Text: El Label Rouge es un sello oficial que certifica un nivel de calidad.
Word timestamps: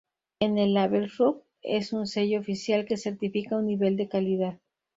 El 0.39 0.73
Label 0.73 1.11
Rouge 1.15 1.43
es 1.61 1.93
un 1.93 2.07
sello 2.07 2.39
oficial 2.39 2.85
que 2.85 2.97
certifica 2.97 3.57
un 3.57 3.67
nivel 3.67 3.97
de 3.97 4.07
calidad. 4.09 4.57